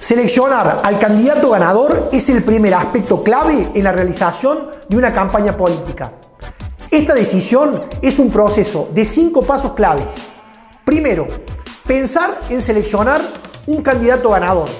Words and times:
Seleccionar 0.00 0.80
al 0.82 0.98
candidato 0.98 1.50
ganador 1.50 2.08
es 2.10 2.30
el 2.30 2.42
primer 2.42 2.72
aspecto 2.72 3.22
clave 3.22 3.70
en 3.74 3.84
la 3.84 3.92
realización 3.92 4.70
de 4.88 4.96
una 4.96 5.12
campaña 5.12 5.54
política. 5.54 6.14
Esta 6.90 7.12
decisión 7.14 7.82
es 8.00 8.18
un 8.18 8.30
proceso 8.30 8.88
de 8.94 9.04
cinco 9.04 9.42
pasos 9.42 9.74
claves. 9.74 10.14
Primero, 10.86 11.26
pensar 11.86 12.40
en 12.48 12.62
seleccionar 12.62 13.20
un 13.66 13.82
candidato 13.82 14.30
ganador. 14.30 14.70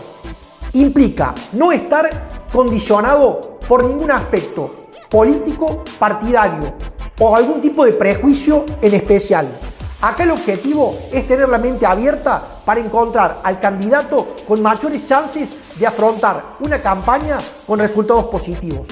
Implica 0.72 1.34
no 1.52 1.71
estar 1.71 2.29
condicionado 2.50 3.59
por 3.68 3.84
ningún 3.84 4.11
aspecto 4.11 4.84
político, 5.11 5.84
partidario 5.98 6.73
o 7.18 7.37
algún 7.37 7.61
tipo 7.61 7.84
de 7.84 7.93
prejuicio 7.93 8.64
en 8.80 8.95
especial. 8.95 9.59
Acá 10.00 10.23
el 10.23 10.30
objetivo 10.30 10.96
es 11.12 11.29
tener 11.29 11.46
la 11.46 11.59
mente 11.59 11.84
abierta 11.84 12.50
para 12.64 12.80
encontrar 12.80 13.40
al 13.42 13.61
candidato 13.61 14.36
con 14.46 14.62
mayores 14.62 15.04
chances 15.04 15.56
de 15.79 15.86
afrontar 15.86 16.56
una 16.61 16.80
campaña 16.80 17.39
con 17.66 17.79
resultados 17.79 18.26
positivos. 18.26 18.89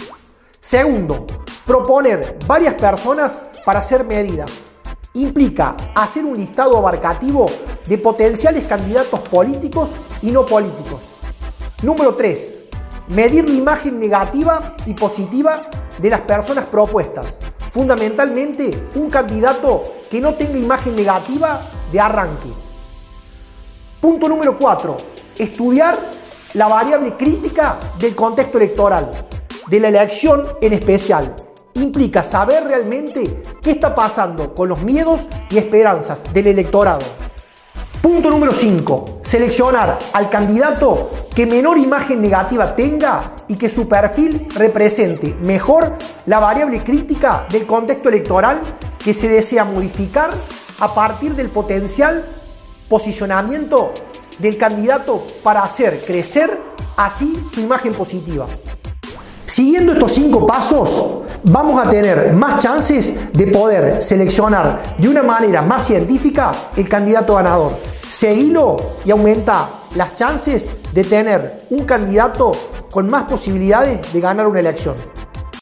Segundo, 0.60 1.26
proponer 1.64 2.38
varias 2.46 2.74
personas 2.74 3.40
para 3.64 3.80
hacer 3.80 4.04
medidas. 4.04 4.50
Implica 5.14 5.76
hacer 5.94 6.24
un 6.24 6.36
listado 6.36 6.76
abarcativo 6.76 7.46
de 7.86 7.98
potenciales 7.98 8.64
candidatos 8.64 9.20
políticos 9.20 9.90
y 10.22 10.30
no 10.30 10.44
políticos. 10.44 11.02
Número 11.82 12.14
3. 12.14 12.60
Medir 13.08 13.48
la 13.48 13.54
imagen 13.54 13.98
negativa 13.98 14.76
y 14.84 14.94
positiva 14.94 15.70
de 15.98 16.10
las 16.10 16.20
personas 16.22 16.68
propuestas 16.68 17.38
fundamentalmente 17.70 18.88
un 18.94 19.10
candidato 19.10 19.82
que 20.10 20.20
no 20.20 20.34
tenga 20.34 20.58
imagen 20.58 20.96
negativa 20.96 21.60
de 21.92 22.00
arranque. 22.00 22.48
Punto 24.00 24.28
número 24.28 24.56
4. 24.56 24.96
Estudiar 25.38 25.98
la 26.54 26.68
variable 26.68 27.16
crítica 27.16 27.80
del 27.98 28.14
contexto 28.14 28.58
electoral, 28.58 29.10
de 29.66 29.80
la 29.80 29.88
elección 29.88 30.44
en 30.60 30.72
especial. 30.72 31.34
Implica 31.74 32.22
saber 32.22 32.62
realmente 32.64 33.42
qué 33.60 33.72
está 33.72 33.96
pasando 33.96 34.54
con 34.54 34.68
los 34.68 34.82
miedos 34.82 35.28
y 35.50 35.58
esperanzas 35.58 36.32
del 36.32 36.46
electorado. 36.46 37.04
Punto 38.00 38.30
número 38.30 38.54
5. 38.54 39.18
Seleccionar 39.22 39.98
al 40.12 40.30
candidato 40.30 41.10
que 41.34 41.44
menor 41.44 41.76
imagen 41.76 42.20
negativa 42.20 42.76
tenga 42.76 43.34
y 43.48 43.56
que 43.56 43.68
su 43.68 43.88
perfil 43.88 44.46
represente 44.54 45.34
mejor 45.42 45.94
la 46.26 46.38
variable 46.38 46.84
crítica 46.84 47.46
del 47.50 47.66
contexto 47.66 48.10
electoral 48.10 48.60
que 48.96 49.12
se 49.12 49.28
desea 49.28 49.64
modificar 49.64 50.30
a 50.78 50.94
partir 50.94 51.34
del 51.34 51.48
potencial 51.48 52.37
posicionamiento 52.88 53.92
del 54.38 54.56
candidato 54.56 55.24
para 55.42 55.62
hacer 55.62 56.02
crecer 56.04 56.58
así 56.96 57.44
su 57.52 57.60
imagen 57.60 57.92
positiva. 57.92 58.46
Siguiendo 59.46 59.92
estos 59.92 60.12
cinco 60.12 60.46
pasos, 60.46 61.22
vamos 61.42 61.84
a 61.84 61.88
tener 61.88 62.32
más 62.32 62.62
chances 62.62 63.32
de 63.32 63.46
poder 63.46 64.02
seleccionar 64.02 64.96
de 64.98 65.08
una 65.08 65.22
manera 65.22 65.62
más 65.62 65.86
científica 65.86 66.52
el 66.76 66.88
candidato 66.88 67.34
ganador. 67.34 67.78
Seguilo 68.10 68.76
y 69.04 69.10
aumenta 69.10 69.68
las 69.94 70.14
chances 70.14 70.68
de 70.92 71.04
tener 71.04 71.66
un 71.70 71.84
candidato 71.84 72.52
con 72.90 73.08
más 73.08 73.24
posibilidades 73.24 74.12
de 74.12 74.20
ganar 74.20 74.46
una 74.46 74.60
elección. 74.60 74.94